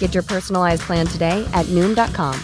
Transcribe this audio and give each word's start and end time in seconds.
Get 0.00 0.12
your 0.12 0.24
personalized 0.24 0.82
plan 0.82 1.06
today 1.06 1.48
at 1.52 1.66
Noom.com. 1.66 2.34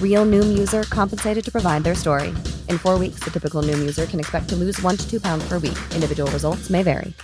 Real 0.00 0.26
Noom 0.26 0.58
user 0.58 0.82
compensated 0.84 1.44
to 1.44 1.50
provide 1.50 1.82
their 1.82 1.94
story. 1.94 2.28
In 2.68 2.76
four 2.76 2.98
weeks, 2.98 3.20
the 3.20 3.30
typical 3.30 3.62
Noom 3.62 3.78
user 3.78 4.04
can 4.04 4.20
expect 4.20 4.48
to 4.50 4.56
lose 4.56 4.80
one 4.82 4.98
to 4.98 5.10
two 5.10 5.20
pounds 5.20 5.48
per 5.48 5.58
week. 5.58 5.78
Individual 5.94 6.30
results 6.30 6.70
may 6.70 6.82
vary. 6.82 7.14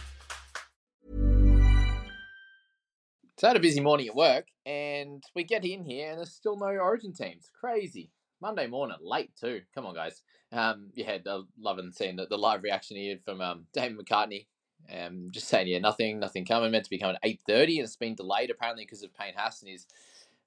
So 3.39 3.47
I 3.47 3.51
had 3.51 3.57
a 3.57 3.61
busy 3.61 3.81
morning 3.81 4.09
at 4.09 4.17
work, 4.17 4.47
and 4.67 5.23
we 5.35 5.45
get 5.45 5.65
in 5.65 5.85
here, 5.85 6.11
and 6.11 6.19
there's 6.19 6.33
still 6.33 6.57
no 6.57 6.67
Origin 6.67 7.13
teams. 7.13 7.49
Crazy. 7.61 8.11
Monday 8.41 8.67
morning, 8.67 8.97
late 9.01 9.31
too. 9.41 9.61
Come 9.75 9.87
on, 9.87 9.95
guys. 9.95 10.23
Um, 10.53 10.91
yeah, 10.95 11.19
loving 11.61 11.93
seeing 11.93 12.17
the, 12.17 12.27
the 12.27 12.37
live 12.37 12.63
reaction 12.65 12.97
here 12.97 13.19
from 13.25 13.41
um, 13.41 13.67
David 13.73 13.99
McCartney. 13.99 14.47
Um, 14.91 15.29
just 15.31 15.49
saying, 15.49 15.69
yeah, 15.69 15.81
nothing, 15.81 16.19
nothing 16.19 16.47
coming. 16.47 16.71
Meant 16.71 16.85
to 16.85 16.91
be 16.91 16.99
coming 16.99 17.17
at 17.17 17.29
eight 17.29 17.41
thirty, 17.47 17.79
and 17.79 17.85
it's 17.85 17.97
been 17.97 18.15
delayed 18.15 18.51
apparently 18.51 18.85
because 18.85 19.03
of 19.03 19.15
Payne 19.15 19.35
Haas 19.37 19.61
and 19.61 19.71
his 19.71 19.87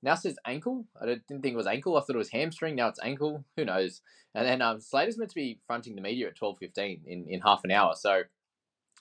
now 0.01 0.15
says 0.15 0.39
ankle. 0.45 0.85
I 0.99 1.05
didn't 1.05 1.27
think 1.27 1.53
it 1.53 1.55
was 1.55 1.67
ankle. 1.67 1.95
I 1.95 1.99
thought 1.99 2.15
it 2.15 2.17
was 2.17 2.31
hamstring. 2.31 2.75
Now 2.75 2.87
it's 2.87 2.99
ankle. 3.03 3.45
Who 3.55 3.65
knows? 3.65 4.01
And 4.33 4.47
then 4.47 4.61
um, 4.61 4.79
Slater's 4.79 5.17
meant 5.17 5.29
to 5.29 5.35
be 5.35 5.59
fronting 5.67 5.95
the 5.95 6.01
media 6.01 6.27
at 6.27 6.35
twelve 6.35 6.57
fifteen 6.57 7.01
in, 7.05 7.27
in 7.27 7.41
half 7.41 7.61
an 7.63 7.71
hour. 7.71 7.93
So 7.95 8.23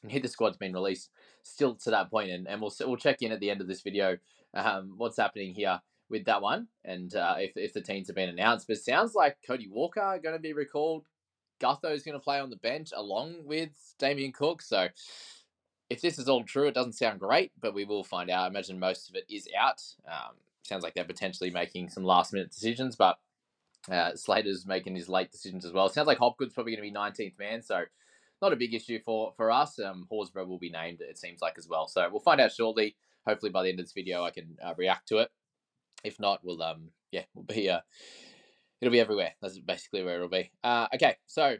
here 0.07 0.21
the 0.21 0.29
squad's 0.29 0.57
been 0.57 0.73
released 0.73 1.11
still 1.43 1.75
to 1.77 1.91
that 1.91 2.11
point, 2.11 2.31
and, 2.31 2.47
and 2.47 2.61
we'll 2.61 2.75
we'll 2.81 2.97
check 2.97 3.23
in 3.23 3.33
at 3.33 3.41
the 3.41 3.51
end 3.51 3.61
of 3.61 3.69
this 3.69 3.81
video. 3.81 4.19
Um, 4.53 4.95
what's 4.97 5.17
happening 5.17 5.55
here 5.55 5.81
with 6.11 6.25
that 6.25 6.43
one, 6.43 6.67
and 6.85 7.15
uh, 7.15 7.37
if 7.39 7.53
if 7.57 7.73
the 7.73 7.81
teams 7.81 8.09
have 8.09 8.17
been 8.17 8.29
announced. 8.29 8.67
But 8.67 8.77
it 8.77 8.83
sounds 8.83 9.15
like 9.15 9.39
Cody 9.47 9.69
Walker 9.71 10.21
going 10.23 10.35
to 10.35 10.43
be 10.43 10.53
recalled. 10.53 11.07
Gutho's 11.61 12.01
is 12.01 12.03
going 12.03 12.19
to 12.19 12.25
play 12.25 12.41
on 12.41 12.51
the 12.51 12.57
bench 12.57 12.91
along 12.95 13.45
with 13.45 13.71
Damien 13.99 14.33
Cook. 14.33 14.63
So 14.63 14.89
if 15.89 16.01
this 16.01 16.19
is 16.19 16.29
all 16.29 16.45
true, 16.45 16.69
it 16.69 16.75
doesn't 16.75 16.95
sound 16.95 17.21
great, 17.21 17.53
but 17.61 17.75
we 17.75 17.85
will 17.85 18.05
find 18.05 18.31
out. 18.31 18.45
I 18.45 18.47
imagine 18.49 18.79
most 18.79 19.09
of 19.09 19.17
it 19.17 19.25
is 19.29 19.49
out. 19.59 19.83
Um, 20.07 20.37
sounds 20.63 20.83
like 20.83 20.95
they're 20.95 21.05
potentially 21.05 21.51
making 21.51 21.91
some 21.91 22.05
last 22.05 22.33
minute 22.33 22.51
decisions, 22.51 22.97
but 22.97 23.19
uh, 23.91 24.15
Slater's 24.15 24.67
making 24.67 24.95
his 24.95 25.09
late 25.09 25.33
decisions 25.33 25.65
as 25.65 25.73
well. 25.73 25.89
Sounds 25.89 26.07
like 26.07 26.19
Hopgood's 26.19 26.55
probably 26.55 26.77
going 26.77 26.85
to 26.87 26.91
be 26.91 26.97
19th 26.97 27.39
man, 27.39 27.63
so 27.63 27.83
not 28.41 28.53
a 28.53 28.57
big 28.57 28.75
issue 28.75 29.01
for 29.05 29.33
for 29.37 29.51
us. 29.51 29.79
Um, 29.79 30.07
Horsburgh 30.11 30.49
will 30.49 30.59
be 30.59 30.71
named, 30.71 31.01
it 31.01 31.19
seems 31.19 31.41
like 31.43 31.55
as 31.59 31.69
well. 31.69 31.89
So 31.89 32.09
we'll 32.11 32.21
find 32.21 32.41
out 32.41 32.53
shortly. 32.53 32.97
Hopefully 33.27 33.51
by 33.51 33.63
the 33.63 33.69
end 33.69 33.81
of 33.81 33.87
this 33.87 33.93
video, 33.93 34.25
I 34.25 34.31
can 34.31 34.57
uh, 34.65 34.75
react 34.79 35.09
to 35.09 35.19
it. 35.19 35.31
If 36.05 36.19
not, 36.19 36.41
we'll 36.43 36.63
um 36.63 36.91
yeah 37.11 37.25
we'll 37.35 37.45
be 37.45 37.69
uh 37.69 37.81
it'll 38.81 38.93
be 38.93 39.01
everywhere. 39.01 39.33
That's 39.41 39.59
basically 39.59 40.03
where 40.03 40.17
it'll 40.17 40.29
be. 40.29 40.51
Uh, 40.63 40.89
okay, 40.95 41.17
so 41.27 41.57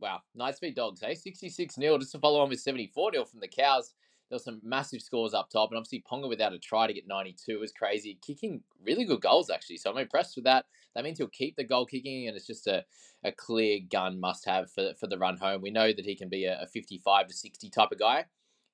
wow, 0.00 0.20
Knights 0.34 0.60
beat 0.60 0.76
Dogs, 0.76 1.00
hey, 1.00 1.14
66 1.14 1.74
0 1.74 1.98
just 1.98 2.12
to 2.12 2.18
follow 2.18 2.40
on 2.40 2.48
with 2.48 2.60
74 2.60 3.12
0 3.12 3.24
from 3.24 3.40
the 3.40 3.48
Cows. 3.48 3.94
There 4.28 4.36
were 4.36 4.42
some 4.42 4.60
massive 4.62 5.00
scores 5.00 5.32
up 5.32 5.48
top, 5.48 5.70
and 5.70 5.78
obviously 5.78 6.04
Ponga 6.10 6.28
without 6.28 6.52
a 6.52 6.58
try 6.58 6.86
to 6.86 6.92
get 6.92 7.08
92 7.08 7.60
was 7.60 7.72
crazy. 7.72 8.18
Kicking 8.24 8.62
really 8.84 9.06
good 9.06 9.22
goals, 9.22 9.48
actually. 9.48 9.78
So 9.78 9.90
I'm 9.90 9.96
impressed 9.96 10.36
with 10.36 10.44
that. 10.44 10.66
That 10.94 11.04
means 11.04 11.16
he'll 11.16 11.28
keep 11.28 11.56
the 11.56 11.64
goal 11.64 11.86
kicking, 11.86 12.28
and 12.28 12.36
it's 12.36 12.46
just 12.46 12.66
a, 12.66 12.84
a 13.24 13.32
clear 13.32 13.80
gun 13.90 14.20
must 14.20 14.44
have 14.44 14.70
for, 14.70 14.92
for 15.00 15.06
the 15.06 15.16
run 15.16 15.38
home. 15.38 15.62
We 15.62 15.70
know 15.70 15.92
that 15.94 16.04
he 16.04 16.14
can 16.14 16.28
be 16.28 16.44
a, 16.44 16.60
a 16.60 16.66
55 16.66 17.28
to 17.28 17.34
60 17.34 17.70
type 17.70 17.90
of 17.90 17.98
guy 17.98 18.26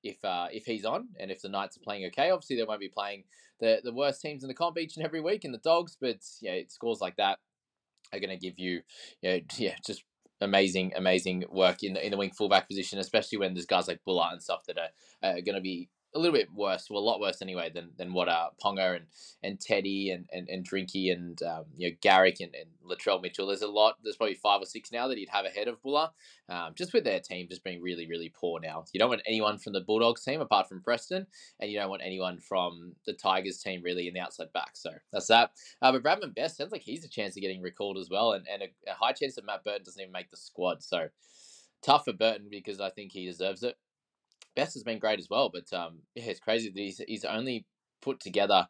if 0.03 0.23
uh, 0.25 0.47
if 0.51 0.65
he's 0.65 0.83
on, 0.83 1.07
and 1.19 1.31
if 1.31 1.41
the 1.41 1.49
Knights 1.49 1.77
are 1.77 1.81
playing 1.81 2.05
okay. 2.07 2.31
Obviously, 2.31 2.57
they 2.57 2.63
won't 2.63 2.81
be 2.81 2.89
playing 2.89 3.23
the, 3.61 3.79
the 3.81 3.93
worst 3.93 4.21
teams 4.21 4.43
in 4.43 4.49
the 4.49 4.53
comp 4.53 4.77
each 4.77 4.97
and 4.97 5.05
every 5.05 5.21
week 5.21 5.45
in 5.45 5.53
the 5.53 5.57
Dogs, 5.59 5.95
but 5.99 6.17
yeah, 6.41 6.51
it 6.51 6.69
scores 6.69 6.99
like 6.99 7.15
that 7.15 7.39
are 8.13 8.19
going 8.19 8.29
to 8.29 8.37
give 8.37 8.57
you, 8.57 8.81
you 9.21 9.29
know, 9.29 9.39
yeah, 9.57 9.75
just 9.85 10.03
amazing, 10.41 10.93
amazing 10.95 11.43
work 11.49 11.83
in 11.83 11.93
the, 11.93 12.05
in 12.05 12.11
the 12.11 12.17
wing 12.17 12.31
fullback 12.31 12.67
position, 12.67 12.99
especially 12.99 13.37
when 13.37 13.53
there's 13.53 13.65
guys 13.65 13.87
like 13.87 14.03
Bula 14.05 14.29
and 14.31 14.41
stuff 14.41 14.63
that 14.67 14.77
are, 14.77 14.89
uh, 15.23 15.41
going 15.41 15.55
to 15.55 15.61
be 15.61 15.89
a 16.15 16.19
little 16.19 16.33
bit 16.33 16.47
worse, 16.53 16.87
well, 16.89 17.01
a 17.01 17.03
lot 17.03 17.19
worse 17.19 17.41
anyway 17.41 17.69
than, 17.73 17.91
than 17.97 18.13
what 18.13 18.29
uh, 18.29 18.49
Ponga 18.63 18.95
and, 18.95 19.05
and 19.43 19.59
Teddy 19.59 20.09
and, 20.11 20.25
and, 20.31 20.47
and 20.47 20.67
Drinky 20.67 21.11
and 21.11 21.41
um, 21.43 21.65
you 21.75 21.89
know 21.89 21.95
Garrick 22.01 22.39
and, 22.39 22.55
and 22.55 22.69
Latrell 22.89 23.21
Mitchell. 23.21 23.47
There's 23.47 23.61
a 23.61 23.67
lot. 23.67 23.97
There's 24.01 24.15
probably 24.15 24.35
five 24.35 24.61
or 24.61 24.65
six 24.65 24.91
now 24.91 25.09
that 25.09 25.17
he'd 25.17 25.29
have 25.29 25.45
ahead 25.45 25.67
of 25.67 25.81
Bula. 25.83 26.13
Um, 26.47 26.73
just 26.75 26.93
with 26.93 27.03
their 27.03 27.19
team 27.19 27.47
just 27.49 27.63
being 27.63 27.81
really 27.81 28.07
really 28.07 28.31
poor 28.33 28.59
now. 28.61 28.85
You 28.93 28.99
don't 28.99 29.09
want 29.09 29.23
anyone 29.27 29.57
from 29.57 29.73
the 29.73 29.81
Bulldogs 29.81 30.23
team 30.23 30.39
apart 30.39 30.69
from 30.69 30.81
Preston, 30.81 31.27
and 31.59 31.69
you 31.69 31.77
don't 31.77 31.89
want 31.89 32.01
anyone 32.03 32.39
from 32.39 32.93
the 33.05 33.13
Tigers 33.13 33.61
team 33.61 33.81
really 33.83 34.07
in 34.07 34.13
the 34.13 34.21
outside 34.21 34.53
back. 34.53 34.71
So 34.73 34.91
that's 35.11 35.27
that. 35.27 35.51
Uh, 35.81 35.91
but 35.91 36.03
Bradman 36.03 36.33
Best 36.33 36.57
sounds 36.57 36.71
like 36.71 36.81
he's 36.81 37.03
a 37.03 37.09
chance 37.09 37.35
of 37.35 37.41
getting 37.41 37.61
recalled 37.61 37.97
as 37.97 38.09
well, 38.09 38.31
and, 38.31 38.47
and 38.47 38.63
a, 38.63 38.91
a 38.91 38.93
high 38.93 39.11
chance 39.11 39.35
that 39.35 39.45
Matt 39.45 39.65
Burton 39.65 39.83
doesn't 39.83 40.01
even 40.01 40.13
make 40.13 40.31
the 40.31 40.37
squad. 40.37 40.81
So 40.81 41.09
tough 41.81 42.05
for 42.05 42.13
Burton 42.13 42.47
because 42.49 42.79
I 42.79 42.89
think 42.89 43.11
he 43.11 43.25
deserves 43.25 43.63
it. 43.63 43.75
Best 44.55 44.73
has 44.73 44.83
been 44.83 44.99
great 44.99 45.19
as 45.19 45.29
well, 45.29 45.49
but 45.53 45.71
um, 45.77 45.99
yeah, 46.15 46.25
it's 46.25 46.39
crazy 46.39 46.69
that 46.69 46.79
he's 46.79 47.01
he's 47.07 47.25
only 47.25 47.65
put 48.01 48.19
together 48.19 48.67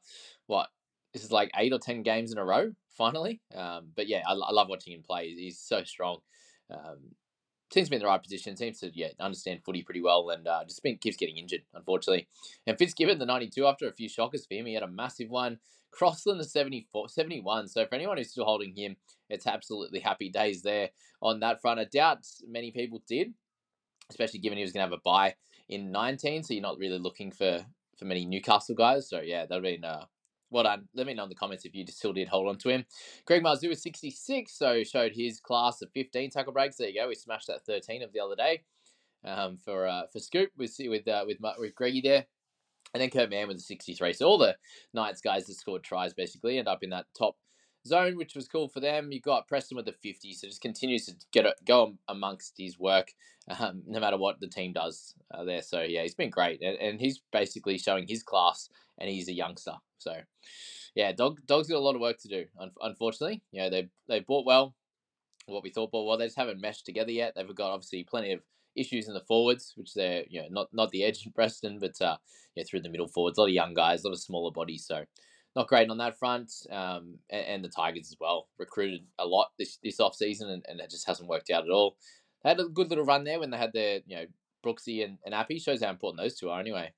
what 0.47 0.69
this 1.13 1.23
is 1.23 1.31
like 1.31 1.51
eight 1.57 1.73
or 1.73 1.79
ten 1.79 2.03
games 2.03 2.31
in 2.31 2.37
a 2.37 2.45
row 2.45 2.71
finally. 2.97 3.41
Um, 3.55 3.89
but 3.95 4.07
yeah, 4.07 4.23
I, 4.27 4.33
I 4.33 4.51
love 4.51 4.69
watching 4.69 4.93
him 4.93 5.03
play. 5.03 5.29
He's 5.29 5.59
so 5.59 5.83
strong. 5.83 6.19
Um, 6.71 7.15
seems 7.71 7.87
to 7.87 7.91
be 7.91 7.95
in 7.97 8.01
the 8.01 8.07
right 8.07 8.21
position. 8.21 8.55
Seems 8.57 8.79
to 8.79 8.91
yeah 8.93 9.09
understand 9.19 9.61
footy 9.63 9.83
pretty 9.83 10.01
well, 10.01 10.29
and 10.29 10.47
uh, 10.47 10.63
just 10.65 10.81
been, 10.83 10.97
keeps 10.97 11.17
getting 11.17 11.37
injured 11.37 11.61
unfortunately. 11.73 12.27
And 12.65 12.77
Fitzgibbon 12.77 13.19
the 13.19 13.25
ninety 13.25 13.49
two 13.49 13.67
after 13.67 13.87
a 13.87 13.93
few 13.93 14.09
shockers 14.09 14.45
for 14.45 14.55
him, 14.55 14.65
he 14.65 14.73
had 14.73 14.83
a 14.83 14.87
massive 14.87 15.29
one. 15.29 15.59
Crossland 15.91 16.41
the 16.41 16.43
74, 16.43 17.07
71. 17.07 17.69
So 17.69 17.85
for 17.85 17.95
anyone 17.95 18.17
who's 18.17 18.29
still 18.29 18.43
holding 18.43 18.75
him, 18.75 18.97
it's 19.29 19.47
absolutely 19.47 20.01
happy 20.01 20.29
days 20.29 20.61
there 20.61 20.89
on 21.21 21.39
that 21.39 21.61
front. 21.61 21.79
I 21.79 21.85
doubt 21.85 22.27
many 22.45 22.71
people 22.71 23.01
did, 23.07 23.33
especially 24.09 24.39
given 24.39 24.57
he 24.57 24.63
was 24.63 24.73
going 24.73 24.85
to 24.85 24.91
have 24.91 24.99
a 24.99 25.01
buy 25.05 25.35
in 25.69 25.91
19, 25.91 26.43
so 26.43 26.53
you're 26.53 26.61
not 26.61 26.77
really 26.77 26.99
looking 26.99 27.31
for 27.31 27.65
for 27.97 28.05
many 28.05 28.25
Newcastle 28.25 28.75
guys. 28.75 29.09
So 29.09 29.21
yeah, 29.21 29.45
that'd 29.45 29.63
been 29.63 29.85
uh, 29.85 30.05
well 30.49 30.63
done. 30.63 30.87
Let 30.93 31.07
me 31.07 31.13
know 31.13 31.23
in 31.23 31.29
the 31.29 31.35
comments 31.35 31.65
if 31.65 31.73
you 31.73 31.85
still 31.87 32.13
did 32.13 32.27
hold 32.27 32.47
on 32.47 32.57
to 32.59 32.69
him. 32.69 32.85
Greg 33.25 33.43
Marzhew 33.43 33.69
was 33.69 33.81
66, 33.81 34.51
so 34.51 34.83
showed 34.83 35.13
his 35.13 35.39
class 35.39 35.81
of 35.81 35.91
15 35.91 36.29
tackle 36.29 36.53
breaks. 36.53 36.77
There 36.77 36.89
you 36.89 37.01
go. 37.01 37.07
We 37.07 37.15
smashed 37.15 37.47
that 37.47 37.65
13 37.65 38.03
of 38.03 38.11
the 38.13 38.19
other 38.19 38.35
day 38.35 38.63
um, 39.23 39.57
for 39.57 39.87
uh, 39.87 40.03
for 40.11 40.19
Scoop 40.19 40.51
with 40.57 40.75
with 40.79 41.07
uh, 41.07 41.23
with 41.25 41.37
with 41.57 41.75
Greggy 41.75 42.01
there. 42.01 42.25
And 42.93 43.01
then 43.01 43.09
Kurt 43.09 43.29
Mann 43.29 43.49
with 43.49 43.57
a 43.57 43.61
63. 43.61 44.13
So 44.13 44.25
all 44.25 44.37
the 44.37 44.55
Knights 44.93 45.19
guys 45.19 45.47
that 45.47 45.55
scored 45.55 45.83
tries 45.83 46.13
basically 46.13 46.57
end 46.57 46.69
up 46.69 46.81
in 46.81 46.91
that 46.91 47.07
top 47.17 47.35
zone, 47.87 48.17
which 48.17 48.35
was 48.35 48.47
cool 48.47 48.67
for 48.67 48.79
them. 48.79 49.11
You 49.11 49.21
got 49.21 49.47
Preston 49.47 49.75
with 49.75 49.85
the 49.85 49.93
50, 49.93 50.33
so 50.33 50.47
just 50.47 50.61
continues 50.61 51.05
to 51.05 51.15
get 51.31 51.45
it, 51.45 51.55
go 51.65 51.95
amongst 52.07 52.55
his 52.57 52.79
work, 52.79 53.13
um, 53.59 53.83
no 53.85 53.99
matter 53.99 54.17
what 54.17 54.39
the 54.39 54.47
team 54.47 54.73
does 54.73 55.13
uh, 55.33 55.43
there. 55.43 55.61
So 55.61 55.81
yeah, 55.81 56.01
he's 56.01 56.15
been 56.15 56.29
great, 56.29 56.61
and, 56.61 56.77
and 56.77 56.99
he's 56.99 57.21
basically 57.31 57.77
showing 57.77 58.07
his 58.07 58.23
class, 58.23 58.69
and 58.97 59.09
he's 59.09 59.29
a 59.29 59.33
youngster. 59.33 59.73
So 59.97 60.13
yeah, 60.95 61.11
dog 61.11 61.39
dog's 61.45 61.67
got 61.67 61.77
a 61.77 61.79
lot 61.79 61.95
of 61.95 62.01
work 62.01 62.17
to 62.19 62.27
do. 62.27 62.45
Un- 62.59 62.71
unfortunately, 62.81 63.41
you 63.51 63.61
know 63.61 63.69
they 63.69 63.89
they 64.07 64.19
bought 64.21 64.45
well, 64.45 64.75
what 65.45 65.63
we 65.63 65.69
thought 65.69 65.91
bought 65.91 66.07
well. 66.07 66.17
They 66.17 66.25
just 66.25 66.37
haven't 66.37 66.61
meshed 66.61 66.85
together 66.85 67.11
yet. 67.11 67.33
They've 67.35 67.55
got 67.55 67.71
obviously 67.71 68.03
plenty 68.03 68.31
of 68.31 68.41
issues 68.75 69.07
in 69.07 69.13
the 69.13 69.21
forwards, 69.21 69.73
which 69.75 69.93
they're 69.93 70.23
you 70.29 70.41
know 70.41 70.47
not 70.49 70.67
not 70.73 70.91
the 70.91 71.03
edge 71.03 71.25
in 71.25 71.31
Preston, 71.31 71.79
but 71.79 72.01
uh, 72.01 72.17
yeah 72.55 72.63
through 72.63 72.81
the 72.81 72.89
middle 72.89 73.07
forwards, 73.07 73.37
a 73.37 73.41
lot 73.41 73.47
of 73.47 73.53
young 73.53 73.73
guys, 73.73 74.03
a 74.03 74.07
lot 74.07 74.13
of 74.13 74.19
smaller 74.19 74.51
bodies. 74.51 74.85
So 74.85 75.05
not 75.55 75.67
great 75.67 75.89
on 75.89 75.97
that 75.99 76.19
front. 76.19 76.51
Um, 76.69 77.19
and, 77.29 77.45
and, 77.45 77.65
the 77.65 77.69
Tigers 77.69 78.11
as 78.11 78.17
well 78.19 78.47
recruited 78.57 79.01
a 79.19 79.25
lot 79.25 79.51
this 79.57 79.77
this 79.83 79.99
off 79.99 80.15
season, 80.15 80.49
and, 80.49 80.65
and 80.67 80.79
it 80.79 80.89
just 80.89 81.07
hasn't 81.07 81.29
worked 81.29 81.49
out 81.49 81.63
at 81.63 81.71
all. 81.71 81.97
They 82.43 82.49
had 82.49 82.59
a 82.59 82.65
good 82.65 82.89
little 82.89 83.05
run 83.05 83.23
there 83.23 83.39
when 83.39 83.49
they 83.49 83.57
had 83.57 83.73
their 83.73 84.01
you 84.05 84.17
know 84.17 84.25
Brooksy 84.65 85.03
and, 85.03 85.17
and 85.25 85.33
Appy. 85.33 85.59
Shows 85.59 85.81
how 85.81 85.89
important 85.89 86.21
those 86.21 86.35
two 86.35 86.49
are 86.49 86.59
anyway 86.59 86.91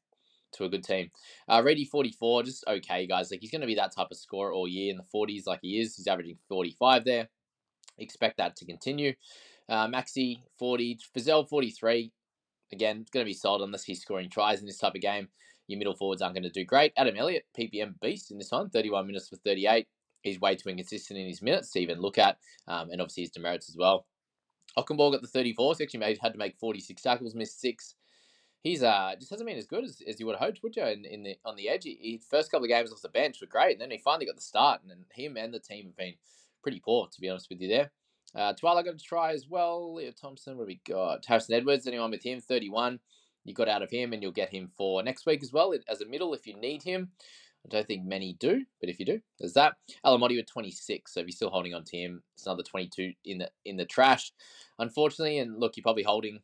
to 0.54 0.66
a 0.66 0.70
good 0.70 0.84
team. 0.84 1.12
Uh, 1.48 1.62
Reedy 1.64 1.86
44, 1.86 2.44
just 2.44 2.64
okay, 2.68 3.06
guys. 3.06 3.32
Like 3.32 3.42
he's 3.42 3.52
going 3.52 3.62
to 3.62 3.68
be 3.68 3.76
that 3.76 3.94
type 3.94 4.08
of 4.12 4.18
scorer 4.18 4.54
all 4.54 4.68
year 4.68 4.92
in 4.92 4.98
the 4.98 5.04
40s, 5.04 5.46
like 5.46 5.60
he 5.62 5.80
is. 5.80 5.96
He's 5.96 6.08
averaging 6.08 6.38
45 6.48 7.06
there. 7.06 7.30
Expect 7.98 8.38
that 8.38 8.56
to 8.58 8.66
continue. 8.66 9.14
Uh, 9.70 9.88
Maxi 9.88 10.40
40, 10.58 11.00
Frizell 11.16 11.48
43. 11.48 12.12
Again, 12.72 13.00
it's 13.02 13.12
going 13.12 13.26
to 13.26 13.30
be 13.30 13.34
sold 13.34 13.62
unless 13.62 13.84
he's 13.84 14.02
scoring 14.02 14.30
tries 14.30 14.60
in 14.60 14.66
this 14.66 14.78
type 14.78 14.96
of 14.96 15.02
game. 15.02 15.30
Your 15.68 15.78
middle 15.78 15.96
forwards 15.96 16.22
aren't 16.22 16.36
going 16.36 16.44
to 16.44 16.50
do 16.50 16.66
great. 16.66 16.94
Adam 16.98 17.16
Elliott, 17.18 17.46
PPM 17.58 18.00
beast 18.02 18.32
in 18.32 18.38
this 18.38 18.52
one, 18.52 18.70
31 18.70 19.06
minutes 19.06 19.30
for 19.30 19.36
38. 19.38 19.88
He's 20.22 20.40
way 20.40 20.56
too 20.56 20.70
inconsistent 20.70 21.20
in 21.20 21.28
his 21.28 21.42
minutes 21.42 21.72
to 21.72 21.80
even 21.80 22.00
look 22.00 22.18
at, 22.18 22.38
um, 22.68 22.90
and 22.90 23.02
obviously 23.02 23.24
his 23.24 23.32
demerits 23.32 23.70
as 23.70 23.78
well. 23.78 24.06
Ockenborg 24.78 25.16
at 25.16 25.22
the 25.22 25.28
34, 25.28 25.76
so 25.76 25.84
actually 25.84 26.00
made, 26.00 26.18
had 26.22 26.34
to 26.34 26.40
make 26.40 26.58
46 26.58 27.02
tackles, 27.02 27.36
missed 27.36 27.60
six. 27.60 27.96
He's 28.64 28.84
uh 28.84 29.14
just 29.18 29.30
hasn't 29.30 29.48
been 29.48 29.58
as 29.58 29.68
good 29.68 29.84
as, 29.84 30.02
as 30.08 30.20
you 30.20 30.26
would 30.26 30.36
have 30.36 30.46
hoped, 30.46 30.62
would 30.64 30.76
you? 30.76 30.84
In, 30.84 31.06
in 31.06 31.24
the 31.24 31.38
on 31.46 31.56
the 31.56 31.70
edge, 31.70 31.84
he, 31.84 31.98
he, 32.02 32.22
first 32.30 32.52
couple 32.52 32.66
of 32.66 32.70
games 32.70 32.92
off 32.92 33.02
the 33.02 33.10
bench 33.10 33.40
were 33.40 33.48
great, 33.48 33.74
and 33.74 33.82
then 33.82 33.92
he 33.92 33.98
finally 33.98 34.26
got 34.26 34.36
the 34.36 34.42
start, 34.42 34.82
and 34.84 35.06
him 35.14 35.38
and 35.38 35.54
the 35.54 35.60
team 35.60 35.86
have 35.86 35.96
been 35.96 36.16
pretty 36.64 36.82
poor, 36.84 37.08
to 37.08 37.22
be 37.22 37.30
honest 37.30 37.48
with 37.50 37.62
you. 37.62 37.68
There, 37.68 37.92
uh, 38.36 38.54
Tuala 38.54 38.84
got 38.84 38.96
a 38.96 38.98
try 38.98 39.32
as 39.32 39.48
well. 39.48 39.94
Leo 39.94 40.12
Thompson, 40.12 40.58
what 40.58 40.64
have 40.64 40.68
we 40.68 40.82
got? 40.88 41.26
Harrison 41.26 41.56
Edwards, 41.56 41.88
anyone 41.88 42.12
with 42.12 42.24
him? 42.24 42.42
31 42.42 43.00
you 43.48 43.54
got 43.54 43.70
out 43.70 43.82
of 43.82 43.90
him, 43.90 44.14
and 44.14 44.22
you'll 44.22 44.32
get 44.32 44.50
him 44.50 44.70
for 44.78 45.02
next 45.04 45.26
week 45.26 45.44
as 45.44 45.52
well 45.52 45.74
as 45.88 46.02
a 46.02 46.06
middle 46.06 46.34
if 46.34 46.48
you 46.48 46.56
need 46.56 46.84
him. 46.84 47.12
I 47.66 47.70
don't 47.70 47.88
think 47.88 48.06
many 48.06 48.34
do, 48.34 48.64
but 48.80 48.90
if 48.90 49.00
you 49.00 49.06
do, 49.06 49.20
there's 49.40 49.54
that. 49.54 49.76
Alamoti 50.06 50.38
with 50.38 50.48
26, 50.48 51.14
so 51.14 51.20
if 51.20 51.26
you're 51.26 51.32
still 51.32 51.50
holding 51.50 51.74
on 51.74 51.84
to 51.86 51.98
him, 51.98 52.24
it's 52.34 52.46
another 52.46 52.64
22 52.64 53.12
in 53.26 53.40
the 53.40 53.50
in 53.66 53.76
the 53.76 53.86
trash, 53.86 54.32
unfortunately. 54.80 55.40
And 55.40 55.60
look, 55.60 55.76
you're 55.76 55.84
probably 55.84 56.04
holding 56.04 56.40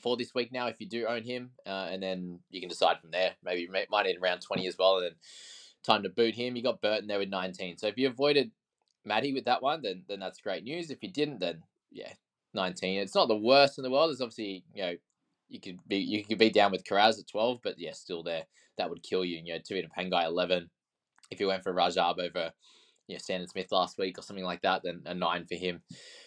for 0.00 0.16
this 0.16 0.34
week 0.34 0.52
now 0.52 0.66
if 0.66 0.80
you 0.80 0.86
do 0.86 1.06
own 1.06 1.22
him, 1.22 1.50
uh, 1.66 1.88
and 1.90 2.02
then 2.02 2.40
you 2.50 2.60
can 2.60 2.68
decide 2.68 2.98
from 3.00 3.12
there. 3.12 3.32
Maybe 3.42 3.62
you 3.62 3.70
might 3.70 4.04
need 4.04 4.18
around 4.20 4.40
20 4.40 4.66
as 4.66 4.76
well, 4.78 4.96
and 4.96 5.06
then 5.06 5.14
time 5.82 6.02
to 6.02 6.08
boot 6.08 6.34
him. 6.34 6.56
You 6.56 6.62
got 6.62 6.82
Burton 6.82 7.06
there 7.06 7.18
with 7.18 7.30
19, 7.30 7.78
so 7.78 7.86
if 7.86 7.96
you 7.96 8.08
avoided 8.08 8.50
Maddie 9.04 9.32
with 9.32 9.46
that 9.46 9.62
one, 9.62 9.80
then 9.82 10.04
then 10.08 10.20
that's 10.20 10.40
great 10.40 10.64
news. 10.64 10.90
If 10.90 11.02
you 11.02 11.10
didn't, 11.10 11.40
then 11.40 11.62
yeah, 11.90 12.12
19. 12.54 13.00
It's 13.00 13.14
not 13.14 13.28
the 13.28 13.36
worst 13.36 13.78
in 13.78 13.84
the 13.84 13.90
world. 13.90 14.10
There's 14.10 14.20
obviously 14.20 14.64
you 14.74 14.82
know 14.82 14.94
you 15.52 15.60
could 15.60 15.78
be 15.86 15.98
you 15.98 16.24
could 16.24 16.38
be 16.38 16.50
down 16.50 16.72
with 16.72 16.84
Kiraz 16.84 17.18
at 17.18 17.28
twelve, 17.28 17.60
but 17.62 17.78
yeah, 17.78 17.92
still 17.92 18.22
there. 18.22 18.44
That 18.78 18.88
would 18.88 19.02
kill 19.02 19.24
you. 19.24 19.40
You 19.44 19.54
know, 19.54 19.60
Tevita 19.60 19.88
Pangai 19.96 20.24
eleven. 20.24 20.70
If 21.30 21.40
you 21.40 21.46
went 21.46 21.62
for 21.62 21.74
Rajab 21.74 22.18
over, 22.18 22.52
you 23.06 23.14
know, 23.14 23.20
Sandon 23.22 23.48
Smith 23.48 23.70
last 23.70 23.98
week 23.98 24.18
or 24.18 24.22
something 24.22 24.44
like 24.44 24.62
that, 24.62 24.82
then 24.82 25.02
a 25.04 25.14
nine 25.14 25.44
for 25.44 25.54
him. 25.54 25.82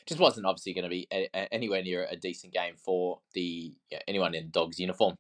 Just 0.06 0.22
wasn't 0.22 0.46
obviously 0.46 0.74
going 0.74 0.84
to 0.84 0.90
be 0.90 1.08
a, 1.12 1.28
a, 1.34 1.54
anywhere 1.54 1.82
near 1.82 2.08
a 2.10 2.16
decent 2.16 2.54
game 2.54 2.76
for 2.78 3.20
the 3.34 3.74
anyone 4.08 4.36
in 4.36 4.52
Dogs 4.52 4.80
uniform. 4.80 5.16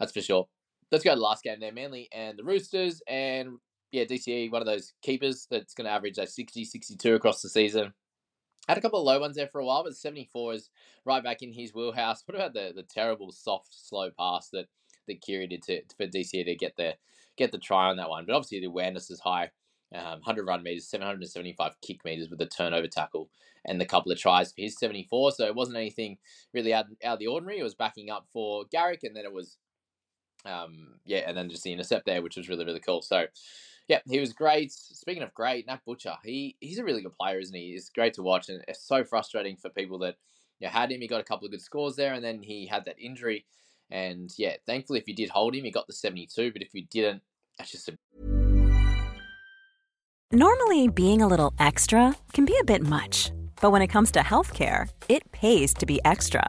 That's 0.00 0.12
for 0.12 0.20
sure. 0.20 0.48
Let's 0.90 1.04
go 1.04 1.10
to 1.10 1.16
the 1.16 1.22
last 1.22 1.44
game 1.44 1.60
there, 1.60 1.72
Manly 1.72 2.08
and 2.12 2.38
the 2.38 2.44
Roosters, 2.44 3.02
and 3.08 3.58
yeah, 3.92 4.04
DCE 4.04 4.50
one 4.50 4.62
of 4.62 4.66
those 4.66 4.92
keepers 5.02 5.46
that's 5.48 5.74
going 5.74 5.86
to 5.86 5.92
average 5.92 6.18
a 6.18 6.26
60, 6.26 6.64
62 6.64 7.14
across 7.14 7.40
the 7.40 7.48
season 7.48 7.92
had 8.68 8.78
a 8.78 8.80
couple 8.80 8.98
of 8.98 9.06
low 9.06 9.20
ones 9.20 9.36
there 9.36 9.48
for 9.48 9.60
a 9.60 9.64
while, 9.64 9.84
but 9.84 9.96
74 9.96 10.54
is 10.54 10.70
right 11.04 11.22
back 11.22 11.42
in 11.42 11.52
his 11.52 11.74
wheelhouse. 11.74 12.22
What 12.26 12.34
about 12.34 12.54
the, 12.54 12.72
the 12.74 12.82
terrible 12.82 13.30
soft, 13.32 13.74
slow 13.74 14.10
pass 14.18 14.48
that, 14.50 14.66
that 15.06 15.20
Keary 15.20 15.46
did 15.46 15.62
to, 15.64 15.82
for 15.96 16.06
DCE 16.06 16.44
to 16.44 16.54
get 16.54 16.76
the 16.76 16.94
get 17.36 17.52
the 17.52 17.58
try 17.58 17.88
on 17.88 17.96
that 17.96 18.08
one? 18.08 18.24
But 18.26 18.34
obviously 18.34 18.60
the 18.60 18.66
awareness 18.66 19.10
is 19.10 19.20
high. 19.20 19.50
Um, 19.94 20.20
100 20.22 20.44
run 20.46 20.62
meters, 20.64 20.88
775 20.88 21.76
kick 21.80 22.04
meters 22.04 22.28
with 22.28 22.40
the 22.40 22.46
turnover 22.46 22.88
tackle, 22.88 23.28
and 23.64 23.80
the 23.80 23.86
couple 23.86 24.10
of 24.10 24.18
tries 24.18 24.52
for 24.52 24.62
his 24.62 24.76
74. 24.78 25.32
So 25.32 25.46
it 25.46 25.54
wasn't 25.54 25.76
anything 25.76 26.18
really 26.52 26.74
out, 26.74 26.86
out 27.04 27.14
of 27.14 27.18
the 27.20 27.28
ordinary. 27.28 27.60
It 27.60 27.64
was 27.64 27.76
backing 27.76 28.10
up 28.10 28.26
for 28.32 28.64
Garrick, 28.72 29.04
and 29.04 29.14
then 29.14 29.24
it 29.24 29.32
was, 29.32 29.56
um, 30.44 30.94
yeah, 31.04 31.18
and 31.26 31.36
then 31.36 31.48
just 31.48 31.62
the 31.62 31.72
intercept 31.72 32.06
there, 32.06 32.22
which 32.22 32.36
was 32.36 32.48
really, 32.48 32.64
really 32.64 32.80
cool. 32.80 33.02
So 33.02 33.26
yeah, 33.88 34.00
he 34.08 34.20
was 34.20 34.32
great. 34.32 34.72
Speaking 34.72 35.22
of 35.22 35.34
great, 35.34 35.66
Nat 35.66 35.80
Butcher, 35.86 36.14
he 36.24 36.56
he's 36.60 36.78
a 36.78 36.84
really 36.84 37.02
good 37.02 37.16
player, 37.18 37.38
isn't 37.38 37.54
he? 37.54 37.70
It's 37.70 37.90
great 37.90 38.14
to 38.14 38.22
watch, 38.22 38.48
and 38.48 38.64
it's 38.66 38.82
so 38.82 39.04
frustrating 39.04 39.56
for 39.56 39.68
people 39.68 39.98
that 39.98 40.16
you 40.58 40.66
know, 40.66 40.72
had 40.72 40.90
him. 40.90 41.00
He 41.00 41.08
got 41.08 41.20
a 41.20 41.24
couple 41.24 41.44
of 41.44 41.50
good 41.50 41.60
scores 41.60 41.96
there, 41.96 42.14
and 42.14 42.24
then 42.24 42.42
he 42.42 42.66
had 42.66 42.86
that 42.86 42.98
injury. 42.98 43.44
And 43.90 44.32
yeah, 44.38 44.56
thankfully, 44.66 45.00
if 45.00 45.08
you 45.08 45.14
did 45.14 45.28
hold 45.28 45.54
him, 45.54 45.64
he 45.64 45.70
got 45.70 45.86
the 45.86 45.92
seventy-two. 45.92 46.52
But 46.52 46.62
if 46.62 46.72
you 46.72 46.86
didn't, 46.90 47.22
that's 47.58 47.72
just 47.72 47.88
a. 47.88 47.98
Normally, 50.32 50.88
being 50.88 51.20
a 51.20 51.28
little 51.28 51.52
extra 51.58 52.16
can 52.32 52.44
be 52.44 52.56
a 52.60 52.64
bit 52.64 52.82
much, 52.82 53.30
but 53.60 53.70
when 53.70 53.82
it 53.82 53.88
comes 53.88 54.10
to 54.12 54.20
healthcare, 54.20 54.88
it 55.08 55.30
pays 55.30 55.74
to 55.74 55.86
be 55.86 56.00
extra 56.04 56.48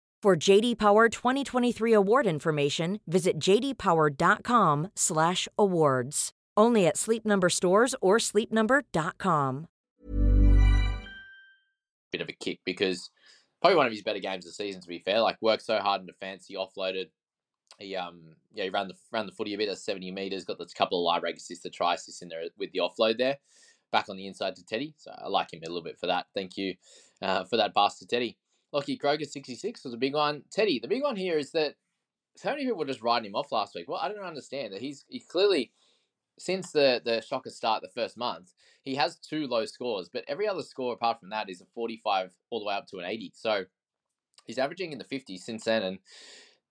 For 0.21 0.35
JD 0.35 0.77
Power 0.77 1.09
2023 1.09 1.93
award 1.93 2.27
information, 2.27 2.99
visit 3.07 3.39
jdpower.com/awards. 3.39 6.31
Only 6.55 6.85
at 6.85 6.95
Sleep 6.95 7.25
Number 7.25 7.49
stores 7.49 7.95
or 8.01 8.19
sleepnumber.com. 8.19 9.67
Bit 12.11 12.21
of 12.21 12.29
a 12.29 12.33
kick 12.33 12.59
because 12.63 13.09
probably 13.61 13.77
one 13.77 13.87
of 13.87 13.91
his 13.91 14.03
better 14.03 14.19
games 14.19 14.45
of 14.45 14.51
the 14.51 14.53
season. 14.53 14.79
To 14.81 14.87
be 14.87 14.99
fair, 14.99 15.21
like 15.21 15.41
worked 15.41 15.65
so 15.65 15.79
hard 15.79 16.01
in 16.01 16.07
defence, 16.07 16.45
he 16.45 16.55
offloaded. 16.55 17.07
He 17.79 17.95
um 17.95 18.35
yeah 18.53 18.65
he 18.65 18.69
ran 18.69 18.89
the 18.89 18.95
ran 19.11 19.25
the 19.25 19.31
footy 19.31 19.55
a 19.55 19.57
bit 19.57 19.69
at 19.69 19.79
seventy 19.79 20.11
meters, 20.11 20.45
got 20.45 20.59
the 20.59 20.67
couple 20.77 20.99
of 20.99 21.03
live 21.03 21.21
break 21.21 21.37
assists, 21.37 21.63
the 21.63 21.71
try 21.71 21.95
assists 21.95 22.21
in 22.21 22.29
there 22.29 22.43
with 22.59 22.71
the 22.73 22.81
offload 22.81 23.17
there, 23.17 23.39
back 23.91 24.07
on 24.07 24.17
the 24.17 24.27
inside 24.27 24.55
to 24.57 24.63
Teddy. 24.63 24.93
So 24.99 25.09
I 25.17 25.29
like 25.29 25.51
him 25.51 25.61
a 25.65 25.67
little 25.67 25.81
bit 25.81 25.97
for 25.97 26.05
that. 26.05 26.27
Thank 26.35 26.57
you 26.57 26.75
uh, 27.23 27.45
for 27.45 27.57
that 27.57 27.73
pass 27.73 27.97
to 27.97 28.05
Teddy. 28.05 28.37
Lockie 28.71 28.97
Croker 28.97 29.25
66 29.25 29.83
was 29.83 29.93
a 29.93 29.97
big 29.97 30.13
one. 30.13 30.43
Teddy, 30.51 30.79
the 30.79 30.87
big 30.87 31.03
one 31.03 31.15
here 31.15 31.37
is 31.37 31.51
that 31.51 31.75
so 32.37 32.49
many 32.49 32.63
people 32.63 32.77
were 32.77 32.85
just 32.85 33.01
writing 33.01 33.29
him 33.29 33.35
off 33.35 33.51
last 33.51 33.75
week. 33.75 33.89
Well, 33.89 33.99
I 34.01 34.07
don't 34.07 34.23
understand 34.23 34.73
that 34.73 34.81
he's 34.81 35.05
he 35.09 35.19
clearly 35.19 35.71
since 36.39 36.71
the 36.71 37.01
the 37.03 37.21
shocker 37.21 37.49
start 37.49 37.81
the 37.81 37.89
first 37.89 38.17
month, 38.17 38.53
he 38.83 38.95
has 38.95 39.17
two 39.17 39.47
low 39.47 39.65
scores, 39.65 40.09
but 40.09 40.25
every 40.27 40.47
other 40.47 40.63
score 40.63 40.93
apart 40.93 41.19
from 41.19 41.29
that 41.29 41.49
is 41.49 41.61
a 41.61 41.65
45 41.73 42.31
all 42.49 42.59
the 42.59 42.65
way 42.65 42.73
up 42.73 42.87
to 42.87 42.99
an 42.99 43.05
80. 43.05 43.33
So 43.35 43.65
he's 44.45 44.57
averaging 44.57 44.91
in 44.91 44.97
the 44.97 45.05
50s 45.05 45.39
since 45.39 45.65
then 45.65 45.83
and 45.83 45.99